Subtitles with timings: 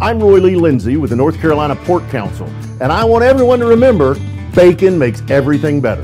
[0.00, 2.46] I'm Roy Lee Lindsay with the North Carolina Pork Council,
[2.80, 4.14] and I want everyone to remember
[4.54, 6.02] bacon makes everything better.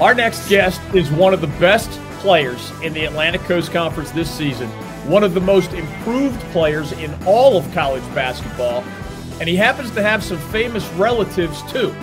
[0.00, 1.90] Our next guest is one of the best
[2.20, 4.70] players in the Atlantic Coast Conference this season,
[5.10, 8.82] one of the most improved players in all of college basketball,
[9.40, 11.94] and he happens to have some famous relatives too.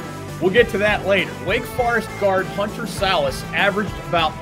[0.41, 1.31] We'll get to that later.
[1.45, 4.33] Wake Forest guard Hunter Sallis averaged about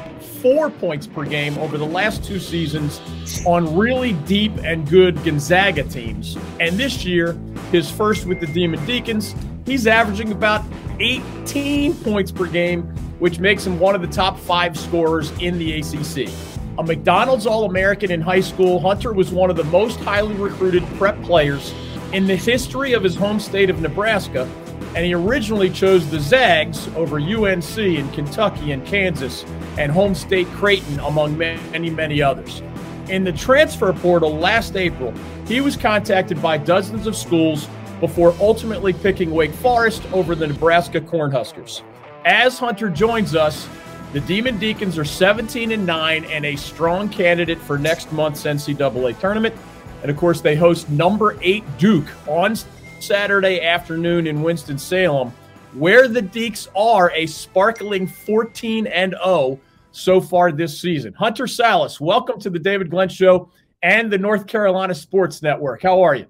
[0.41, 3.01] four points per game over the last two seasons
[3.45, 6.37] on really deep and good Gonzaga teams.
[6.59, 7.37] And this year,
[7.71, 10.63] his first with the Demon Deacons, he's averaging about
[10.99, 12.83] 18 points per game,
[13.19, 16.31] which makes him one of the top five scorers in the ACC.
[16.77, 20.85] A McDonald's All American in high school, Hunter was one of the most highly recruited
[20.97, 21.73] prep players
[22.13, 24.49] in the history of his home state of Nebraska,
[24.95, 29.45] and he originally chose the Zags over UNC and Kentucky and Kansas
[29.77, 32.63] and home state Creighton, among many, many others.
[33.09, 35.13] In the transfer portal last April,
[35.47, 37.67] he was contacted by dozens of schools
[37.99, 41.83] before ultimately picking Wake Forest over the Nebraska Cornhuskers.
[42.25, 43.67] As Hunter joins us,
[44.13, 49.19] the Demon Deacons are 17 and 9 and a strong candidate for next month's NCAA
[49.19, 49.55] tournament.
[50.01, 52.55] And of course, they host number eight Duke on
[52.99, 55.33] Saturday afternoon in Winston-Salem,
[55.73, 59.59] where the Deacs are a sparkling 14 and 0
[59.91, 61.13] so far this season.
[61.13, 63.51] Hunter Sallis, welcome to the David Glenn Show
[63.83, 65.81] and the North Carolina Sports Network.
[65.81, 66.27] How are you?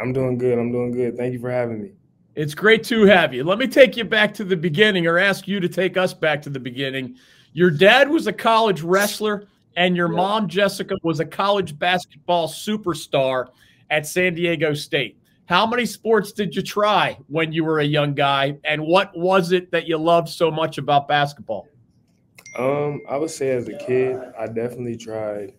[0.00, 0.58] I'm doing good.
[0.58, 1.16] I'm doing good.
[1.16, 1.92] Thank you for having me.
[2.34, 3.44] It's great to have you.
[3.44, 6.40] Let me take you back to the beginning or ask you to take us back
[6.42, 7.16] to the beginning.
[7.52, 13.46] Your dad was a college wrestler and your mom, Jessica, was a college basketball superstar
[13.90, 15.16] at San Diego State.
[15.46, 19.52] How many sports did you try when you were a young guy, and what was
[19.52, 21.66] it that you loved so much about basketball?
[22.58, 25.52] Um, I would say as a kid, I definitely tried,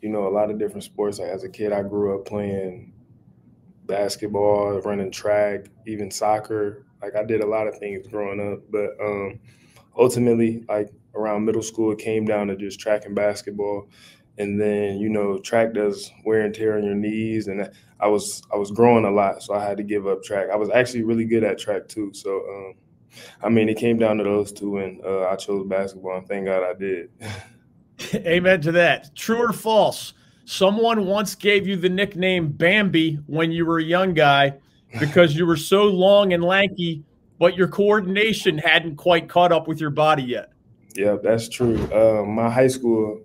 [0.00, 1.18] you know, a lot of different sports.
[1.18, 2.92] Like as a kid, I grew up playing
[3.86, 6.86] basketball, running track, even soccer.
[7.02, 9.40] Like I did a lot of things growing up, but um,
[9.96, 13.88] ultimately, like around middle school, it came down to just track and basketball.
[14.38, 18.42] And then you know, track does wear and tear on your knees, and I was
[18.52, 20.48] I was growing a lot, so I had to give up track.
[20.52, 22.74] I was actually really good at track too, so um,
[23.42, 26.46] I mean, it came down to those two, and uh, I chose basketball, and thank
[26.46, 27.10] God I did.
[28.14, 29.14] Amen to that.
[29.14, 30.14] True or false?
[30.44, 34.54] Someone once gave you the nickname Bambi when you were a young guy
[34.98, 37.04] because you were so long and lanky,
[37.38, 40.52] but your coordination hadn't quite caught up with your body yet.
[40.94, 41.76] Yeah, that's true.
[41.92, 43.20] Uh, my high school,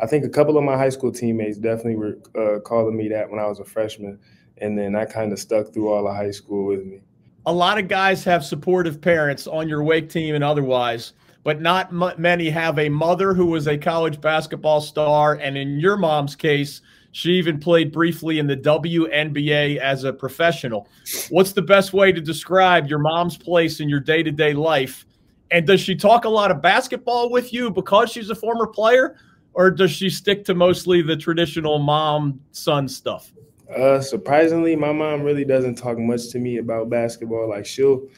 [0.00, 3.30] I think a couple of my high school teammates definitely were uh, calling me that
[3.30, 4.18] when I was a freshman,
[4.58, 7.00] and then that kind of stuck through all of high school with me.
[7.46, 11.92] A lot of guys have supportive parents on your wake team and otherwise, but not
[12.18, 16.80] many have a mother who was a college basketball star, and in your mom's case,
[17.12, 20.88] she even played briefly in the WNBA as a professional.
[21.30, 25.06] What's the best way to describe your mom's place in your day to day life?
[25.54, 29.16] And does she talk a lot of basketball with you because she's a former player,
[29.52, 33.32] or does she stick to mostly the traditional mom son stuff?
[33.74, 37.48] Uh, surprisingly, my mom really doesn't talk much to me about basketball.
[37.48, 38.08] Like she'll,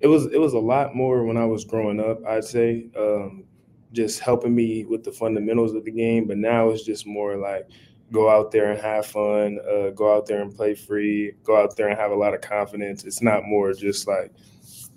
[0.00, 2.24] it was it was a lot more when I was growing up.
[2.26, 3.44] I'd say, um,
[3.92, 6.26] just helping me with the fundamentals of the game.
[6.26, 7.68] But now it's just more like
[8.10, 11.76] go out there and have fun, uh, go out there and play free, go out
[11.76, 13.04] there and have a lot of confidence.
[13.04, 14.32] It's not more just like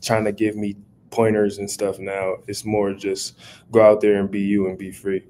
[0.02, 0.78] trying to give me
[1.12, 2.36] pointers and stuff now.
[2.48, 3.38] It's more just
[3.72, 5.24] go out there and be you and be free.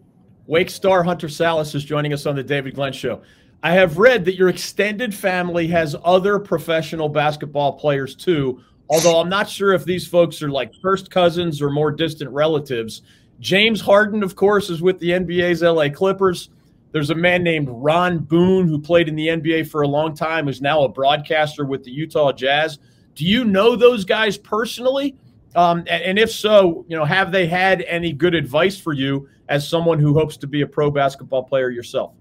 [0.47, 3.21] Wake star Hunter Sallis is joining us on the David Glenn Show.
[3.61, 9.29] I have read that your extended family has other professional basketball players too, although I'm
[9.29, 13.01] not sure if these folks are like first cousins or more distant relatives.
[13.39, 16.49] James Harden, of course, is with the NBA's LA Clippers.
[16.91, 20.45] There's a man named Ron Boone who played in the NBA for a long time,
[20.45, 22.79] who's now a broadcaster with the Utah Jazz.
[23.13, 25.15] Do you know those guys personally?
[25.55, 29.67] Um, and if so, you know, have they had any good advice for you as
[29.67, 32.13] someone who hopes to be a pro basketball player yourself?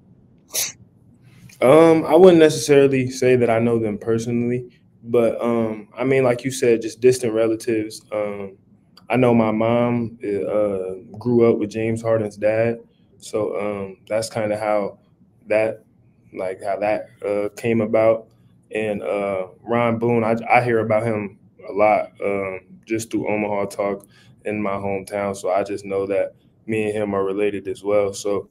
[1.61, 4.71] Um, I wouldn't necessarily say that I know them personally,
[5.05, 8.03] but um, I mean, like you said, just distant relatives.
[8.13, 8.57] Um,
[9.11, 12.79] I know my mom uh, grew up with James Harden's dad,
[13.19, 14.99] so um, that's kind of how
[15.49, 15.85] that,
[16.33, 18.29] like, how that uh, came about.
[18.75, 21.38] And uh, Ron Boone, I, I hear about him
[21.69, 22.13] a lot.
[22.25, 24.07] Um, just through Omaha Talk
[24.45, 25.37] in my hometown.
[25.37, 26.35] So I just know that
[26.67, 28.13] me and him are related as well.
[28.13, 28.51] So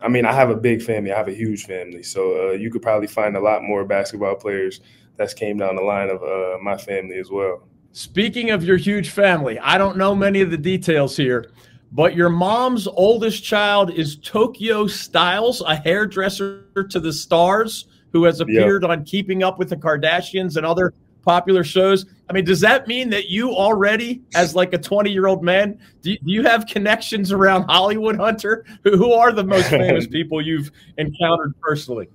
[0.00, 1.12] I mean, I have a big family.
[1.12, 4.34] I have a huge family, so uh, you could probably find a lot more basketball
[4.34, 4.80] players
[5.16, 7.66] that's came down the line of uh, my family as well.
[7.92, 11.52] Speaking of your huge family, I don't know many of the details here,
[11.92, 18.40] but your mom's oldest child is Tokyo Stylez, a hairdresser to the stars who has
[18.40, 18.90] appeared yep.
[18.90, 20.92] on Keeping Up with the Kardashians and other
[21.24, 22.06] popular shows.
[22.28, 25.78] I mean, does that mean that you already, as like a 20 year old man,
[26.02, 28.64] do you, do you, have connections around Hollywood, Hunter?
[28.82, 32.08] Who, who are the most famous people you've encountered personally?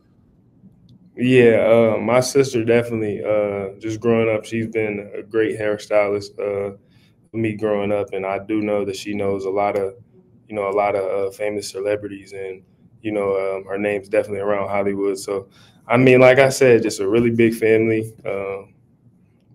[1.15, 3.21] Yeah, uh, my sister definitely.
[3.23, 6.77] Uh, just growing up, she's been a great hairstylist uh,
[7.29, 9.95] for me growing up, and I do know that she knows a lot of,
[10.47, 12.63] you know, a lot of uh, famous celebrities, and
[13.01, 15.17] you know, um, her name's definitely around Hollywood.
[15.17, 15.49] So,
[15.87, 18.73] I mean, like I said, just a really big family, um,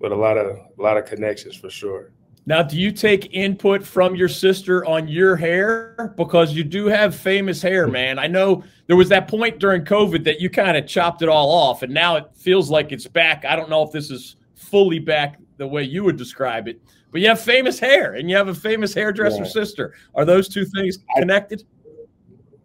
[0.05, 2.13] with a lot of a lot of connections for sure.
[2.47, 6.13] Now, do you take input from your sister on your hair?
[6.19, 8.19] Because you do have famous hair, man.
[8.19, 11.51] I know there was that point during COVID that you kind of chopped it all
[11.51, 13.47] off, and now it feels like it's back.
[13.47, 17.23] I don't know if this is fully back the way you would describe it, but
[17.23, 19.49] you have famous hair and you have a famous hairdresser yeah.
[19.49, 19.95] sister.
[20.15, 21.65] Are those two things connected?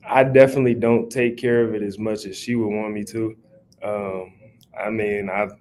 [0.06, 3.03] I, I, definitely don't take care of it as much as she would want me
[3.06, 3.38] to.
[3.83, 4.33] Um,
[4.77, 5.53] I mean, I've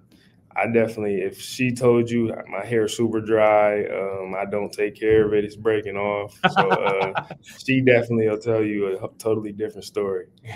[0.55, 5.25] I definitely, if she told you my hair super dry, um, I don't take care
[5.25, 6.37] of it, it's breaking off.
[6.51, 7.25] So uh,
[7.65, 10.27] she definitely will tell you a totally different story.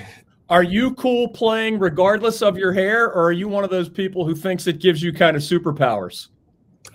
[0.49, 4.25] Are you cool playing regardless of your hair, or are you one of those people
[4.25, 6.27] who thinks it gives you kind of superpowers?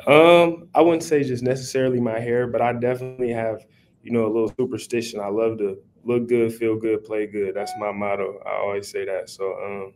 [0.07, 3.65] Um, I wouldn't say just necessarily my hair, but I definitely have,
[4.03, 5.19] you know, a little superstition.
[5.19, 7.55] I love to look good, feel good, play good.
[7.55, 8.39] That's my motto.
[8.47, 9.31] I always say that.
[9.31, 9.95] So um,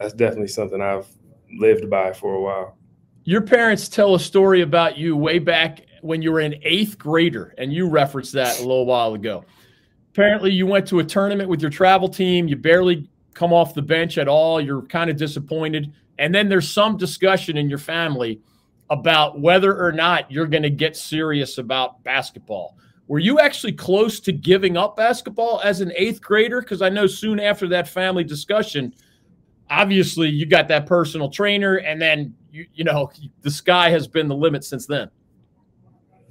[0.00, 1.06] that's definitely something I've
[1.58, 2.76] lived by for a while.
[3.24, 7.54] Your parents tell a story about you way back when you were an eighth grader,
[7.56, 9.44] and you referenced that a little while ago.
[10.12, 12.46] Apparently, you went to a tournament with your travel team.
[12.46, 14.60] You barely come off the bench at all.
[14.60, 15.92] You're kind of disappointed.
[16.18, 18.40] And then there's some discussion in your family
[18.90, 22.76] about whether or not you're going to get serious about basketball.
[23.08, 26.60] Were you actually close to giving up basketball as an eighth grader?
[26.60, 28.94] Because I know soon after that family discussion,
[29.70, 33.10] obviously you got that personal trainer, and then you you know
[33.42, 35.10] the sky has been the limit since then.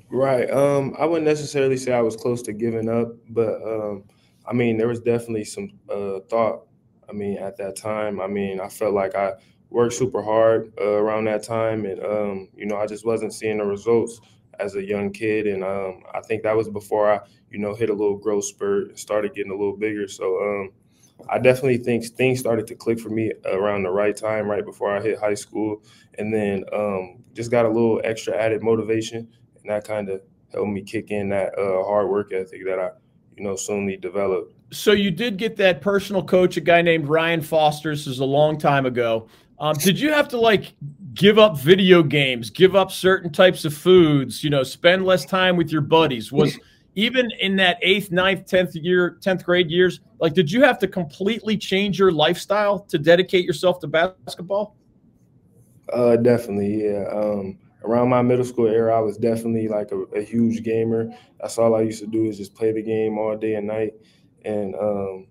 [0.10, 0.50] Right.
[0.52, 4.04] Um, I wouldn't necessarily say I was close to giving up, but um,
[4.48, 6.68] I mean there was definitely some uh, thought.
[7.10, 9.34] I mean at that time, I mean I felt like I
[9.70, 13.58] worked super hard uh, around that time, and um, you know I just wasn't seeing
[13.58, 14.22] the results
[14.60, 17.20] as a young kid, and um, I think that was before I
[17.50, 20.08] you know hit a little growth spurt and started getting a little bigger.
[20.08, 20.72] So um,
[21.30, 24.95] I definitely think things started to click for me around the right time, right before
[24.95, 25.83] I hit high school,
[26.18, 29.27] and then um, just got a little extra added motivation,
[29.62, 30.21] and that kind of
[30.51, 32.89] helped me kick in that uh, hard work ethic that I,
[33.36, 34.54] you know, soonly developed.
[34.71, 37.92] So you did get that personal coach, a guy named Ryan Foster.
[37.92, 39.27] This is a long time ago.
[39.60, 40.74] Um, did you have to like
[41.13, 45.56] give up video games, give up certain types of foods, you know, spend less time
[45.56, 46.31] with your buddies?
[46.31, 46.60] Was
[46.95, 50.88] even in that eighth, ninth, tenth year, tenth grade years, like did you have to
[50.88, 54.75] completely change your lifestyle to dedicate yourself to basketball?
[55.92, 57.06] Uh, definitely, yeah.
[57.12, 61.10] Um, around my middle school era, I was definitely like a, a, huge gamer.
[61.40, 63.94] That's all I used to do is just play the game all day and night.
[64.46, 65.28] And um,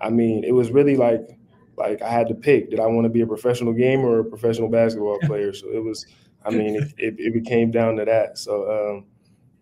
[0.00, 1.38] I mean, it was really like
[1.76, 4.24] like I had to pick: did I want to be a professional gamer or a
[4.24, 5.52] professional basketball player?
[5.52, 6.06] so it was.
[6.44, 8.36] I mean, it, it, it became down to that.
[8.36, 9.06] So, um,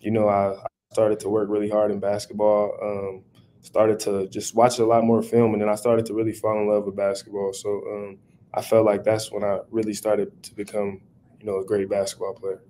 [0.01, 0.57] you know, I,
[0.93, 2.77] started to work really hard in basketball.
[2.83, 3.23] Um,
[3.63, 6.59] started to just watch a lot more film, and then I started to really fall
[6.61, 7.53] in love with basketball.
[7.53, 8.19] So um,
[8.55, 11.01] I felt like that's when I really started to become,
[11.39, 12.63] you know, a great basketball player.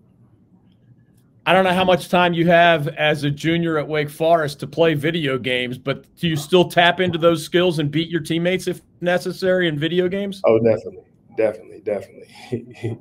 [1.47, 4.67] I don't know how much time you have as a junior at Wake Forest to
[4.67, 8.69] play video games, but do you still tap into those skills and beat your teammates
[8.69, 10.43] if necessary in video games?
[10.45, 12.99] Oh, definitely, definitely, definitely.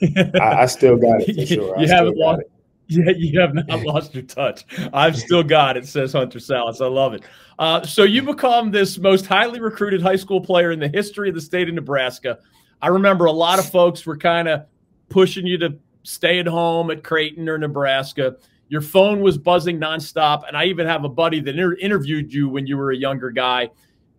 [0.40, 1.78] I, I, still got it for sure.
[1.78, 2.40] you haven't lost.
[2.40, 2.50] It.
[2.88, 4.64] Yeah, you have not lost your touch.
[4.92, 6.80] I've still got it, says Hunter Sallis.
[6.80, 7.22] I love it.
[7.58, 11.34] Uh, so you become this most highly recruited high school player in the history of
[11.34, 12.38] the state of Nebraska.
[12.80, 14.64] I remember a lot of folks were kind of
[15.10, 18.36] pushing you to stay at home at Creighton or Nebraska.
[18.68, 20.46] Your phone was buzzing nonstop.
[20.48, 23.30] And I even have a buddy that inter- interviewed you when you were a younger
[23.30, 23.70] guy.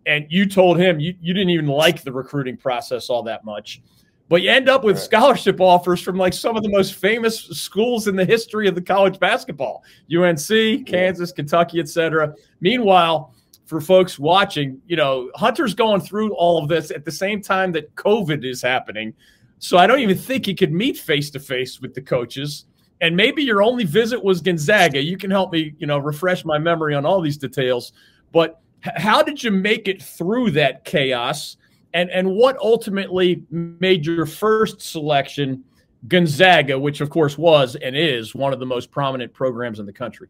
[0.06, 3.82] And you told him you, you didn't even like the recruiting process all that much
[4.30, 5.04] but you end up with right.
[5.04, 8.80] scholarship offers from like some of the most famous schools in the history of the
[8.80, 9.82] college basketball
[10.16, 12.32] UNC, Kansas, Kentucky, etc.
[12.60, 13.34] Meanwhile,
[13.66, 17.72] for folks watching, you know, Hunter's going through all of this at the same time
[17.72, 19.12] that COVID is happening.
[19.58, 22.66] So I don't even think he could meet face to face with the coaches.
[23.00, 25.02] And maybe your only visit was Gonzaga.
[25.02, 27.92] You can help me, you know, refresh my memory on all these details.
[28.32, 31.56] But How did you make it through that chaos?
[31.92, 35.64] And and what ultimately made your first selection
[36.08, 39.92] Gonzaga, which of course was and is one of the most prominent programs in the
[39.92, 40.28] country?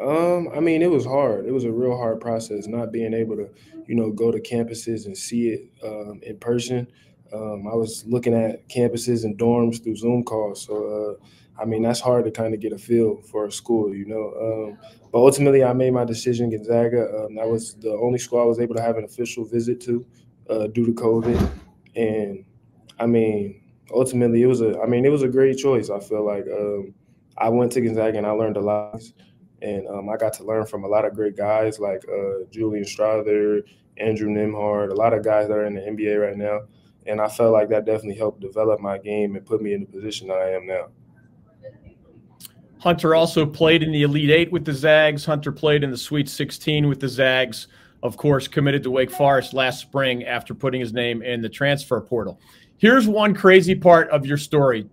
[0.00, 1.46] Um, I mean, it was hard.
[1.46, 3.48] It was a real hard process, not being able to,
[3.86, 6.88] you know, go to campuses and see it um, in person.
[7.32, 10.66] Um, I was looking at campuses and dorms through Zoom calls.
[10.66, 11.26] So, uh,
[11.58, 14.34] I mean, that's hard to kind of get a feel for a school, you know.
[14.40, 14.78] Um,
[15.12, 17.24] but ultimately, I made my decision, Gonzaga.
[17.24, 20.04] Um, that was the only school I was able to have an official visit to
[20.50, 21.50] uh, due to COVID.
[21.94, 22.44] And
[22.98, 24.80] I mean, ultimately, it was a.
[24.80, 25.90] I mean, it was a great choice.
[25.90, 26.92] I feel like um,
[27.38, 29.02] I went to Gonzaga and I learned a lot
[29.64, 32.84] and um, I got to learn from a lot of great guys like uh, Julian
[32.84, 33.62] Strawther,
[33.96, 36.62] Andrew Nembhard, a lot of guys that are in the NBA right now.
[37.06, 39.86] And I felt like that definitely helped develop my game and put me in the
[39.86, 40.88] position that I am now.
[42.84, 45.24] Hunter also played in the Elite Eight with the Zags.
[45.24, 47.68] Hunter played in the Sweet 16 with the Zags.
[48.02, 51.98] Of course, committed to Wake Forest last spring after putting his name in the transfer
[52.02, 52.38] portal.
[52.76, 54.86] Here's one crazy part of your story.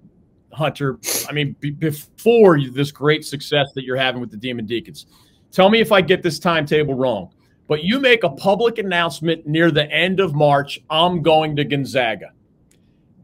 [0.53, 5.07] Hunter, I mean, b- before this great success that you're having with the Demon Deacons.
[5.51, 7.33] Tell me if I get this timetable wrong,
[7.67, 12.31] but you make a public announcement near the end of March I'm going to Gonzaga.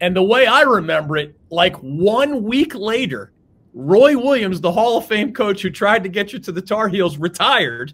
[0.01, 3.31] And the way I remember it, like one week later,
[3.73, 6.87] Roy Williams, the Hall of Fame coach who tried to get you to the Tar
[6.87, 7.93] Heels, retired.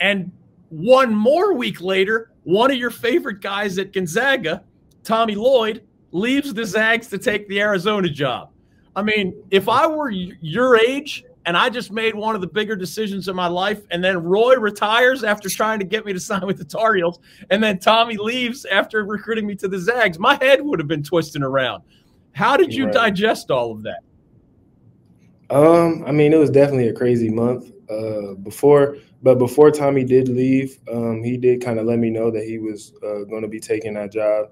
[0.00, 0.32] And
[0.70, 4.64] one more week later, one of your favorite guys at Gonzaga,
[5.02, 5.82] Tommy Lloyd,
[6.12, 8.50] leaves the Zags to take the Arizona job.
[8.96, 12.76] I mean, if I were your age and I just made one of the bigger
[12.76, 16.46] decisions in my life, and then Roy retires after trying to get me to sign
[16.46, 17.18] with the Tar Heels,
[17.50, 21.02] and then Tommy leaves after recruiting me to the Zags, my head would have been
[21.02, 21.82] twisting around.
[22.32, 22.94] How did you right.
[22.94, 24.00] digest all of that?
[25.50, 27.70] Um, I mean, it was definitely a crazy month.
[27.90, 32.30] Uh, before, but before Tommy did leave, um, he did kind of let me know
[32.30, 34.48] that he was uh, going to be taking that job,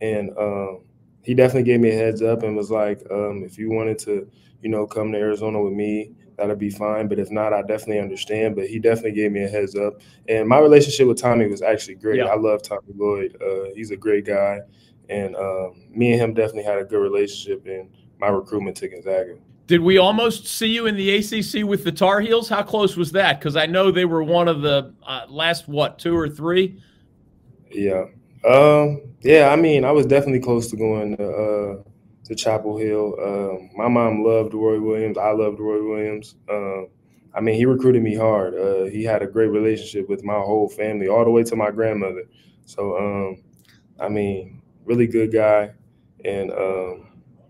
[0.00, 0.82] and um,
[1.22, 4.30] he definitely gave me a heads up and was like, um, if you wanted to,
[4.62, 7.08] you know, come to Arizona with me, that'd be fine.
[7.08, 8.54] But if not, I definitely understand.
[8.54, 9.94] But he definitely gave me a heads up.
[10.28, 12.18] And my relationship with Tommy was actually great.
[12.18, 12.26] Yeah.
[12.26, 13.36] I love Tommy Lloyd.
[13.42, 14.60] Uh, he's a great guy.
[15.08, 19.36] And um, me and him definitely had a good relationship in my recruitment to Gonzaga.
[19.66, 22.48] Did we almost see you in the ACC with the Tar Heels?
[22.48, 23.40] How close was that?
[23.40, 26.80] Because I know they were one of the uh, last, what, two or three?
[27.72, 28.04] Yeah.
[28.48, 31.82] Um, yeah, I mean, I was definitely close to going to uh,
[32.26, 33.16] to Chapel Hill.
[33.20, 35.18] Um, my mom loved Roy Williams.
[35.18, 36.36] I loved Roy Williams.
[36.48, 36.88] Um,
[37.34, 38.54] I mean, he recruited me hard.
[38.54, 41.72] Uh, he had a great relationship with my whole family, all the way to my
[41.72, 42.22] grandmother.
[42.66, 43.42] So, um,
[44.00, 45.72] I mean, really good guy,
[46.24, 46.52] and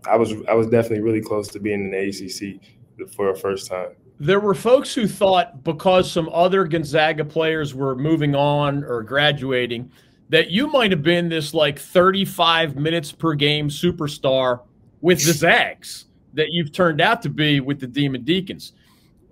[0.07, 3.67] I was I was definitely really close to being in the ACC for a first
[3.67, 3.89] time.
[4.19, 9.91] There were folks who thought because some other Gonzaga players were moving on or graduating
[10.29, 14.61] that you might have been this like 35 minutes per game superstar
[15.01, 18.73] with the Zags that you've turned out to be with the Demon Deacons.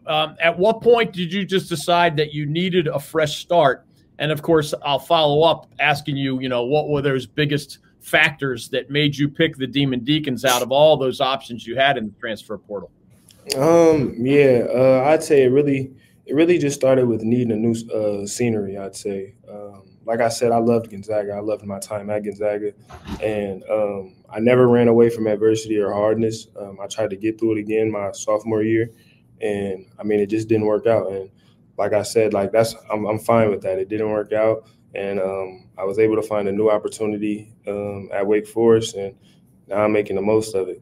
[0.07, 3.85] Um, at what point did you just decide that you needed a fresh start?
[4.19, 8.69] And of course, I'll follow up asking you, you know, what were those biggest factors
[8.69, 12.05] that made you pick the Demon Deacons out of all those options you had in
[12.05, 12.91] the transfer portal?
[13.57, 15.91] Um, yeah, uh, I'd say it really,
[16.25, 18.77] it really just started with needing a new uh, scenery.
[18.77, 19.35] I'd say.
[19.49, 21.33] Um, like I said, I loved Gonzaga.
[21.33, 22.73] I loved my time at Gonzaga,
[23.23, 26.47] and um, I never ran away from adversity or hardness.
[26.59, 28.91] Um, I tried to get through it again my sophomore year,
[29.41, 31.11] and I mean, it just didn't work out.
[31.11, 31.31] And
[31.77, 33.79] like I said, like that's I'm, I'm fine with that.
[33.79, 38.09] It didn't work out, and um, I was able to find a new opportunity um,
[38.13, 39.15] at Wake Forest, and
[39.67, 40.81] now I'm making the most of it.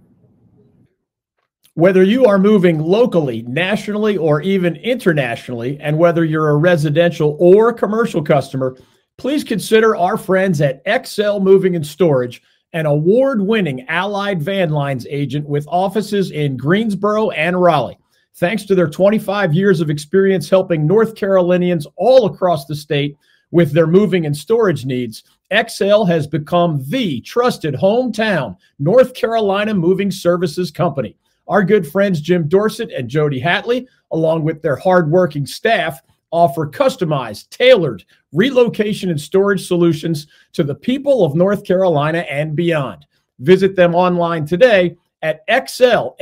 [1.75, 7.74] Whether you are moving locally, nationally, or even internationally, and whether you're a residential or
[7.74, 8.77] commercial customer
[9.17, 12.41] please consider our friends at Excel Moving and Storage,
[12.74, 18.00] an award winning Allied Van Lines agent with offices in Greensboro and Raleigh.
[18.36, 23.15] Thanks to their 25 years of experience helping North Carolinians all across the state
[23.53, 30.10] with their moving and storage needs, Excel has become the trusted hometown North Carolina moving
[30.10, 31.15] services company.
[31.48, 37.50] Our good friends Jim Dorsett and Jody Hatley, along with their hardworking staff, offer customized,
[37.50, 43.05] tailored relocation and storage solutions to the people of North Carolina and beyond.
[43.38, 46.17] Visit them online today at excelms.com.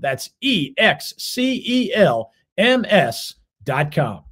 [0.00, 4.24] That's E X C E L M S.com.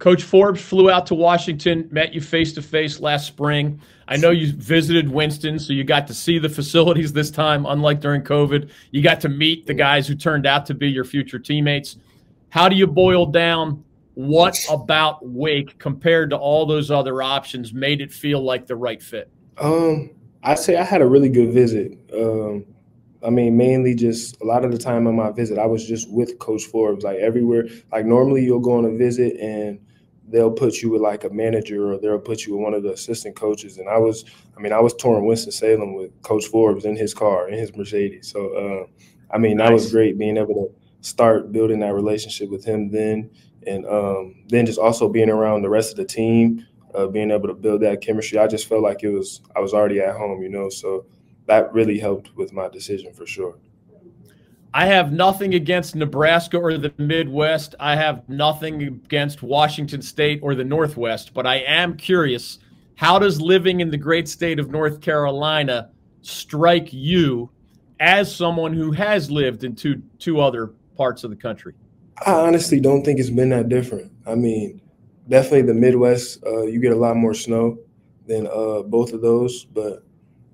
[0.00, 3.80] Coach Forbes flew out to Washington, met you face to face last spring.
[4.08, 8.00] I know you visited Winston, so you got to see the facilities this time, unlike
[8.00, 8.70] during COVID.
[8.92, 11.96] You got to meet the guys who turned out to be your future teammates.
[12.48, 18.00] How do you boil down what about Wake compared to all those other options made
[18.00, 19.30] it feel like the right fit?
[19.58, 20.10] Um,
[20.42, 21.98] I say I had a really good visit.
[22.14, 22.64] Um,
[23.22, 26.10] I mean, mainly just a lot of the time on my visit, I was just
[26.10, 27.04] with Coach Forbes.
[27.04, 29.78] Like everywhere, like normally you'll go on a visit and
[30.30, 32.92] they'll put you with like a manager or they'll put you with one of the
[32.92, 33.78] assistant coaches.
[33.78, 34.24] And I was,
[34.56, 37.74] I mean, I was touring Winston Salem with Coach Forbes in his car in his
[37.74, 38.30] Mercedes.
[38.30, 38.86] So, uh,
[39.34, 39.68] I mean, nice.
[39.68, 43.30] that was great being able to start building that relationship with him then,
[43.66, 47.48] and um, then just also being around the rest of the team, uh, being able
[47.48, 48.38] to build that chemistry.
[48.38, 50.68] I just felt like it was I was already at home, you know.
[50.68, 51.06] So
[51.46, 53.56] that really helped with my decision for sure.
[54.72, 57.74] I have nothing against Nebraska or the Midwest.
[57.80, 62.58] I have nothing against Washington State or the Northwest, but I am curious
[62.94, 65.90] how does living in the great state of North Carolina
[66.22, 67.50] strike you
[67.98, 71.74] as someone who has lived in two two other parts of the country?
[72.24, 74.12] I honestly don't think it's been that different.
[74.26, 74.80] I mean,
[75.28, 77.78] definitely the Midwest, uh, you get a lot more snow
[78.26, 80.04] than uh, both of those, but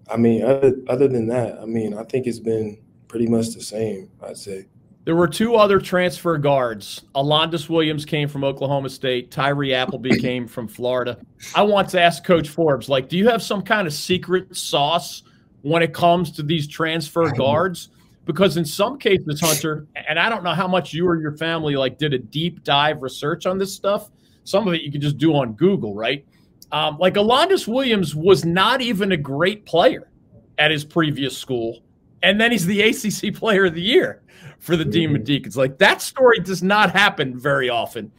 [0.09, 3.63] I mean, other, other than that, I mean, I think it's been pretty much the
[3.63, 4.67] same, I'd say.
[5.07, 7.05] There were two other transfer guards.
[7.15, 9.31] Alondes Williams came from Oklahoma State.
[9.31, 11.19] Tyree Appleby came from Florida.
[11.55, 15.23] I want to ask Coach Forbes, like, do you have some kind of secret sauce
[15.63, 17.91] when it comes to these transfer guards?
[18.25, 21.77] Because in some cases, Hunter, and I don't know how much you or your family
[21.77, 24.11] like did a deep dive research on this stuff.
[24.43, 26.27] Some of it you can just do on Google, right?
[26.73, 30.11] Um, like Alondes Williams was not even a great player
[30.59, 31.79] at his previous school
[32.27, 34.21] and then he's the ACC Player of the Year
[34.59, 34.91] for the mm-hmm.
[34.91, 35.57] Demon Deacons.
[35.57, 38.11] Like that story does not happen very often.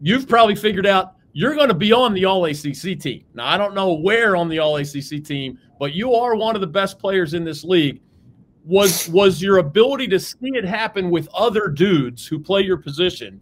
[0.00, 3.24] You've probably figured out you're going to be on the All ACC team.
[3.34, 6.60] Now I don't know where on the All ACC team, but you are one of
[6.60, 8.00] the best players in this league.
[8.64, 13.40] Was was your ability to see it happen with other dudes who play your position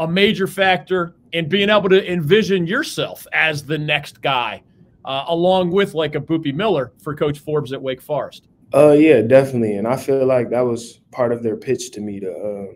[0.00, 4.60] a major factor in being able to envision yourself as the next guy,
[5.04, 8.48] uh, along with like a Boopie Miller for Coach Forbes at Wake Forest?
[8.74, 9.76] Uh, yeah, definitely.
[9.76, 12.74] And I feel like that was part of their pitch to me to uh,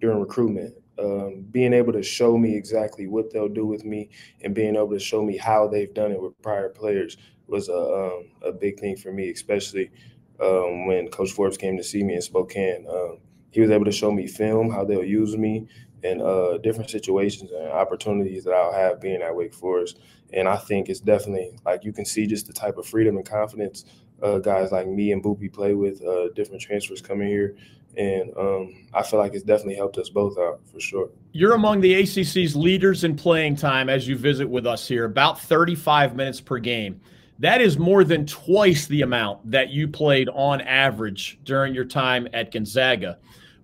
[0.00, 0.74] during recruitment.
[0.98, 4.10] Um, being able to show me exactly what they'll do with me
[4.42, 7.72] and being able to show me how they've done it with prior players was a,
[7.76, 9.90] um, a big thing for me, especially
[10.40, 12.84] um, when Coach Forbes came to see me in Spokane.
[12.90, 13.18] Um,
[13.52, 15.68] he was able to show me film, how they'll use me
[16.02, 20.00] in uh, different situations and opportunities that I'll have being at Wake Forest.
[20.32, 23.24] And I think it's definitely like you can see just the type of freedom and
[23.28, 23.84] confidence
[24.22, 27.56] uh, guys like me and Boopie play with, uh, different transfers coming here.
[27.96, 31.10] And um, I feel like it's definitely helped us both out for sure.
[31.32, 35.40] You're among the ACC's leaders in playing time as you visit with us here, about
[35.40, 37.00] 35 minutes per game.
[37.40, 42.28] That is more than twice the amount that you played on average during your time
[42.32, 43.18] at Gonzaga.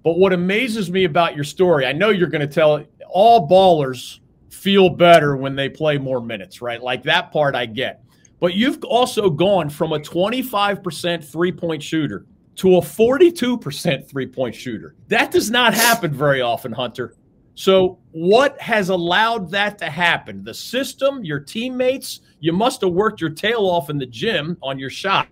[0.04, 3.48] But what amazes me about your story, I know you're going to tell it, all
[3.48, 6.82] ballers feel better when they play more minutes, right?
[6.82, 8.03] Like that part I get.
[8.40, 14.54] But you've also gone from a 25% three point shooter to a 42% three point
[14.54, 14.94] shooter.
[15.08, 17.14] That does not happen very often, Hunter.
[17.56, 20.42] So, what has allowed that to happen?
[20.42, 24.78] The system, your teammates, you must have worked your tail off in the gym on
[24.78, 25.28] your shot,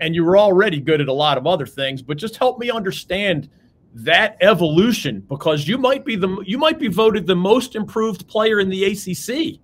[0.00, 2.02] and you were already good at a lot of other things.
[2.02, 3.48] But just help me understand
[3.94, 8.58] that evolution because you might be the you might be voted the most improved player
[8.58, 9.60] in the ACC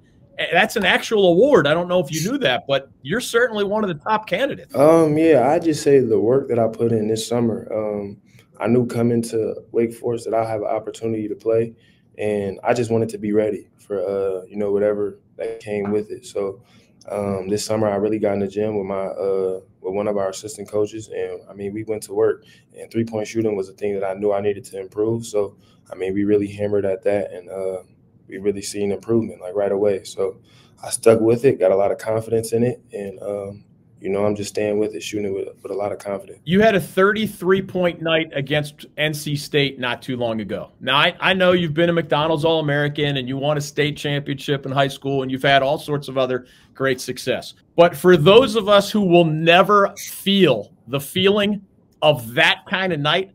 [0.52, 1.66] that's an actual award.
[1.66, 4.74] I don't know if you knew that, but you're certainly one of the top candidates.
[4.74, 7.68] Um, yeah, I just say the work that I put in this summer.
[7.72, 8.18] Um,
[8.58, 11.74] I knew coming to Wake Forest that I'll have an opportunity to play,
[12.18, 16.10] and I just wanted to be ready for uh, you know whatever that came with
[16.10, 16.26] it.
[16.26, 16.62] So
[17.10, 20.16] um, this summer, I really got in the gym with my uh, with one of
[20.16, 22.44] our assistant coaches, and I mean we went to work.
[22.78, 25.26] And three point shooting was a thing that I knew I needed to improve.
[25.26, 25.56] So
[25.90, 27.82] I mean we really hammered at that, and uh,
[28.28, 30.04] we really seen improvement like right away.
[30.04, 30.38] So
[30.82, 33.64] I stuck with it, got a lot of confidence in it, and um,
[34.00, 36.40] you know, I'm just staying with it, shooting with, with a lot of confidence.
[36.44, 40.70] You had a 33 point night against NC State not too long ago.
[40.80, 43.96] Now, I, I know you've been a McDonald's All American and you won a state
[43.96, 47.54] championship in high school and you've had all sorts of other great success.
[47.74, 51.62] But for those of us who will never feel the feeling
[52.02, 53.32] of that kind of night,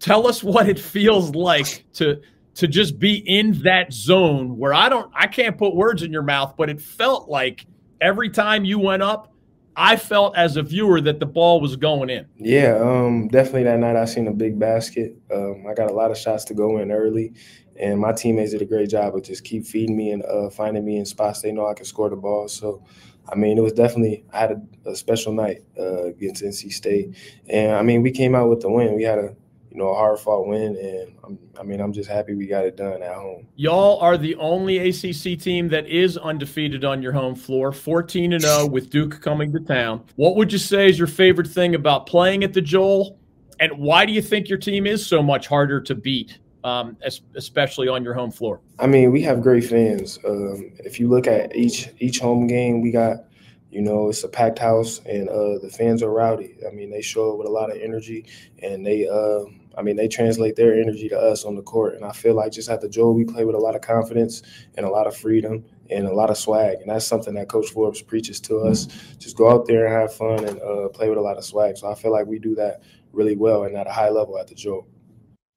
[0.00, 2.20] tell us what it feels like to
[2.54, 6.22] to just be in that zone where I don't, I can't put words in your
[6.22, 7.66] mouth, but it felt like
[8.00, 9.32] every time you went up,
[9.74, 12.26] I felt as a viewer that the ball was going in.
[12.36, 15.16] Yeah, um, definitely that night I seen a big basket.
[15.32, 17.32] Um, I got a lot of shots to go in early,
[17.80, 20.84] and my teammates did a great job of just keep feeding me and uh, finding
[20.84, 22.48] me in spots they know I can score the ball.
[22.48, 22.84] So,
[23.30, 24.50] I mean, it was definitely I had
[24.84, 27.16] a, a special night uh, against NC State,
[27.48, 28.94] and I mean we came out with the win.
[28.94, 29.34] We had a
[29.72, 30.76] you know, a hard fought win.
[30.76, 33.46] And I'm, I mean, I'm just happy we got it done at home.
[33.56, 38.42] Y'all are the only ACC team that is undefeated on your home floor, 14 and
[38.42, 40.04] 0 with Duke coming to town.
[40.16, 43.18] What would you say is your favorite thing about playing at the Joel?
[43.60, 46.98] And why do you think your team is so much harder to beat, um,
[47.34, 48.60] especially on your home floor?
[48.78, 50.18] I mean, we have great fans.
[50.26, 53.24] Um, if you look at each each home game, we got
[53.72, 56.56] you know, it's a packed house, and uh, the fans are rowdy.
[56.68, 58.26] I mean, they show up with a lot of energy,
[58.62, 59.44] and they, uh,
[59.76, 61.94] I mean, they translate their energy to us on the court.
[61.94, 64.42] And I feel like just at the Joel, we play with a lot of confidence
[64.76, 67.70] and a lot of freedom and a lot of swag, and that's something that Coach
[67.70, 68.86] Forbes preaches to us.
[69.18, 71.76] Just go out there and have fun and uh, play with a lot of swag.
[71.76, 72.82] So I feel like we do that
[73.12, 74.86] really well and at a high level at the Joel.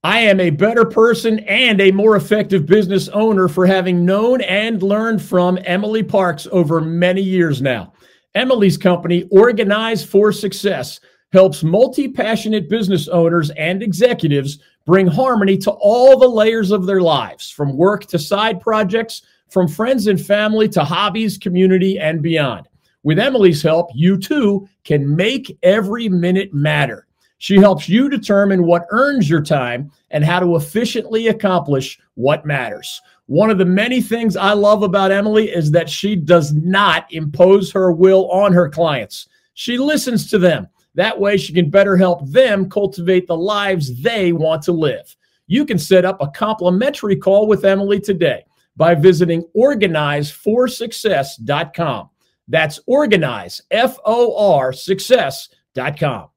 [0.04, 4.84] I am a better person and a more effective business owner for having known and
[4.84, 7.94] learned from Emily Parks over many years now.
[8.36, 11.00] Emily's company, Organize for Success,
[11.36, 17.02] helps multi passionate business owners and executives bring harmony to all the layers of their
[17.02, 22.68] lives, from work to side projects, from friends and family to hobbies, community, and beyond.
[23.04, 27.06] With Emily's help, you too can make every minute matter.
[27.38, 33.02] She helps you determine what earns your time and how to efficiently accomplish what matters.
[33.26, 37.72] One of the many things I love about Emily is that she does not impose
[37.74, 39.28] her will on her clients.
[39.54, 40.70] She listens to them.
[40.96, 45.16] That way, she can better help them cultivate the lives they want to live.
[45.48, 52.10] You can set up a complimentary call with Emily today by visiting organizeforsuccess.com.
[52.48, 56.30] That's organize, F O R, success.com.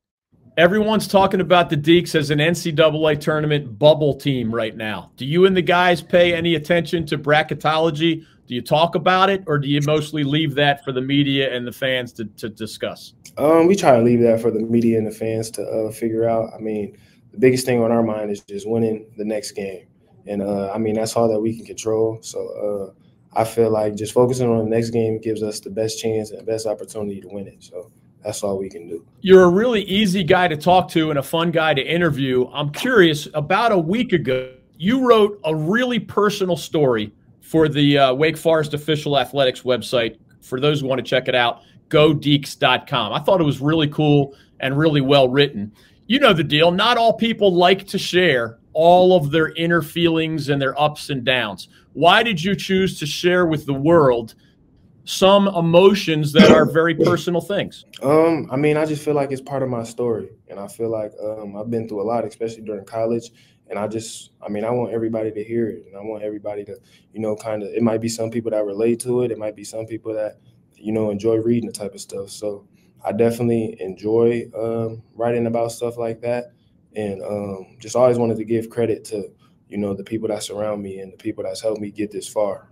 [0.57, 5.13] Everyone's talking about the Deacs as an NCAA tournament bubble team right now.
[5.17, 8.25] Do you and the guys pay any attention to bracketology?
[8.49, 11.67] Do you talk about it, or do you mostly leave that for the media and
[11.67, 13.13] the fans to, to discuss?
[13.37, 16.27] Um, we try to leave that for the media and the fans to uh, figure
[16.27, 16.55] out.
[16.55, 16.97] I mean,
[17.31, 19.87] the biggest thing on our mind is just winning the next game,
[20.27, 22.21] and uh, I mean that's all that we can control.
[22.23, 26.01] So uh, I feel like just focusing on the next game gives us the best
[26.01, 27.63] chance and best opportunity to win it.
[27.63, 27.93] So
[28.25, 29.05] that's all we can do.
[29.21, 32.49] You're a really easy guy to talk to and a fun guy to interview.
[32.51, 37.13] I'm curious, about a week ago, you wrote a really personal story
[37.49, 40.19] for the uh, Wake Forest official athletics website.
[40.43, 43.13] For those who want to check it out, godeacs.com.
[43.15, 45.73] I thought it was really cool and really well written.
[46.07, 46.71] You know the deal.
[46.71, 51.25] Not all people like to share all of their inner feelings and their ups and
[51.25, 51.69] downs.
[51.95, 54.35] Why did you choose to share with the world
[55.05, 57.87] some emotions that are very personal things?
[58.03, 60.91] Um, I mean, I just feel like it's part of my story, and I feel
[60.91, 63.31] like um, I've been through a lot, especially during college.
[63.71, 66.65] And I just, I mean, I want everybody to hear it, and I want everybody
[66.65, 66.77] to,
[67.13, 67.69] you know, kind of.
[67.69, 69.31] It might be some people that relate to it.
[69.31, 70.39] It might be some people that,
[70.75, 72.31] you know, enjoy reading the type of stuff.
[72.31, 72.67] So
[73.05, 76.53] I definitely enjoy um, writing about stuff like that,
[76.97, 79.31] and um, just always wanted to give credit to,
[79.69, 82.29] you know, the people that surround me and the people that's helped me get this
[82.29, 82.69] far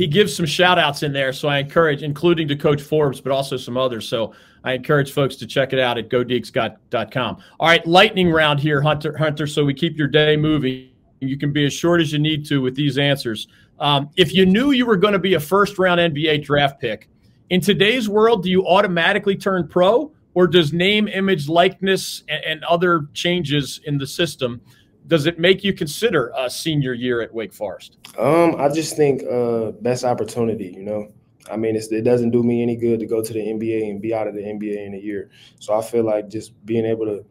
[0.00, 1.30] he gives some shout outs in there.
[1.30, 4.08] So I encourage, including to Coach Forbes, but also some others.
[4.08, 4.32] So
[4.64, 7.36] I encourage folks to check it out at godeacs.com.
[7.60, 9.14] All right, lightning round here, Hunter.
[9.14, 10.88] Hunter, so we keep your day moving.
[11.20, 13.46] You can be as short as you need to with these answers.
[13.78, 17.10] Um, if you knew you were going to be a first round NBA draft pick,
[17.50, 22.64] in today's world, do you automatically turn pro, or does name, image, likeness, and, and
[22.64, 24.62] other changes in the system?
[25.10, 27.98] Does it make you consider a senior year at Wake Forest?
[28.16, 30.72] Um, I just think uh, best opportunity.
[30.72, 31.12] You know,
[31.50, 34.14] I mean, it doesn't do me any good to go to the NBA and be
[34.14, 35.30] out of the NBA in a year.
[35.58, 37.24] So I feel like just being able to,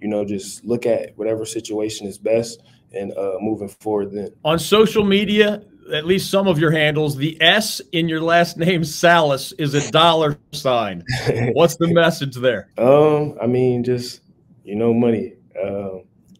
[0.00, 2.62] you know, just look at whatever situation is best
[2.92, 4.10] and uh, moving forward.
[4.10, 5.62] Then on social media,
[5.94, 9.90] at least some of your handles, the S in your last name Sallis is a
[9.92, 11.04] dollar sign.
[11.52, 12.70] What's the message there?
[12.76, 14.20] Um, I mean, just
[14.64, 15.98] you know, money, uh,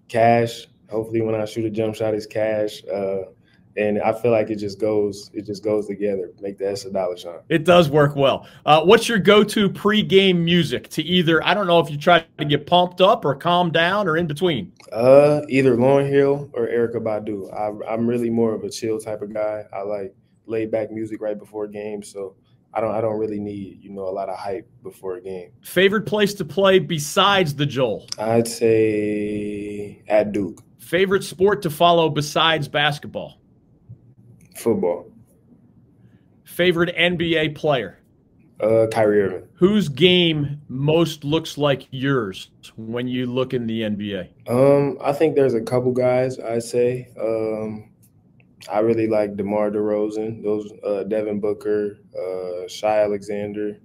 [0.08, 2.82] cash, hopefully when I shoot a jump shot, it's cash.
[2.84, 3.22] Uh,
[3.76, 6.32] and I feel like it just goes, it just goes together.
[6.40, 7.38] Make the S a dollar sign.
[7.48, 8.48] It does work well.
[8.66, 11.42] Uh, what's your go-to pre-game music to either?
[11.46, 14.26] I don't know if you try to get pumped up or calm down or in
[14.26, 14.72] between.
[14.92, 17.52] Uh, either Lauryn Hill or Erykah Badu.
[17.54, 19.64] I, I'm really more of a chill type of guy.
[19.72, 20.14] I like
[20.46, 22.34] laid back music right before games, so
[22.74, 25.52] I don't I don't really need you know a lot of hype before a game.
[25.62, 28.08] Favorite place to play besides the Joel?
[28.18, 30.62] I'd say at Duke.
[30.80, 33.38] Favorite sport to follow besides basketball?
[34.56, 35.06] Football.
[36.44, 37.98] Favorite NBA player?
[38.58, 39.48] Uh, Kyrie Irving.
[39.54, 44.28] Whose game most looks like yours when you look in the NBA?
[44.48, 46.38] Um, I think there's a couple guys.
[46.38, 47.08] I say.
[47.18, 47.90] Um,
[48.70, 50.42] I really like DeMar DeRozan.
[50.42, 53.78] Those uh, Devin Booker, uh, Shai Alexander.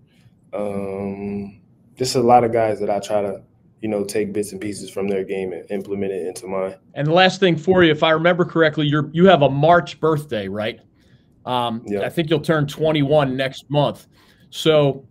[0.54, 1.62] Um,
[1.98, 3.44] just a lot of guys that I try to
[3.86, 6.74] you know, take bits and pieces from their game and implement it into mine.
[6.96, 10.00] And the last thing for you, if I remember correctly, you're you have a March
[10.00, 10.80] birthday, right?
[11.46, 12.02] Um, yeah.
[12.02, 14.08] I think you'll turn 21 next month.
[14.50, 15.06] So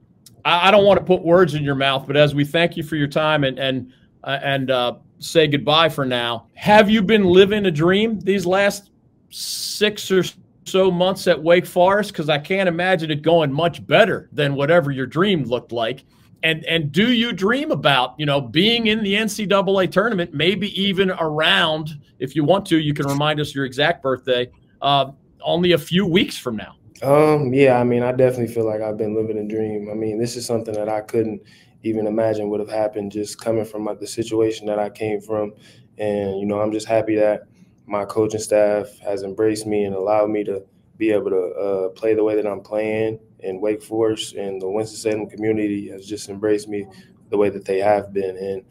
[0.45, 2.83] I, I, don't want to put words in your mouth, but as we thank you
[2.83, 3.93] for your time and and
[4.25, 8.91] uh, and uh, say goodbye for now, have you been living a dream these last
[9.31, 10.25] six or
[10.65, 12.11] so months at Wake Forest?
[12.11, 16.05] Because I can't imagine it going much better than whatever your dream looked like.
[16.45, 21.11] And and do you dream about you know being in the NCAA tournament, maybe even
[21.11, 21.99] around?
[22.21, 24.51] If you want to, you can remind us your exact birthday.
[24.81, 26.77] Uh, only a few weeks from now.
[27.03, 29.89] Um, yeah, I mean, I definitely feel like I've been living a dream.
[29.91, 31.43] I mean, this is something that I couldn't
[31.83, 35.53] even imagine would have happened just coming from like, the situation that I came from.
[35.99, 37.43] And, you know, I'm just happy that
[37.87, 40.65] my coaching staff has embraced me and allowed me to
[40.97, 43.19] be able to uh, play the way that I'm playing.
[43.41, 46.87] in Wake Forest and the Winston-Salem community has just embraced me
[47.31, 48.37] the way that they have been.
[48.37, 48.65] And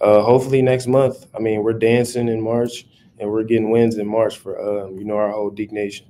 [0.00, 2.86] uh, hopefully next month, I mean, we're dancing in March
[3.18, 6.06] and we're getting wins in March for, um, you know, our whole Deac Nation.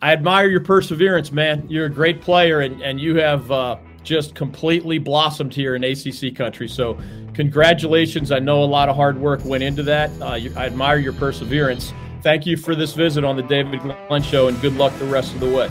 [0.00, 1.66] I admire your perseverance, man.
[1.68, 6.36] You're a great player, and, and you have uh, just completely blossomed here in ACC
[6.36, 6.68] country.
[6.68, 6.96] So,
[7.34, 8.30] congratulations.
[8.30, 10.10] I know a lot of hard work went into that.
[10.22, 11.92] Uh, you, I admire your perseverance.
[12.22, 15.34] Thank you for this visit on the David Glenn Show, and good luck the rest
[15.34, 15.70] of the way.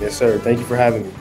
[0.00, 0.38] Yes, sir.
[0.38, 1.12] Thank you for having me.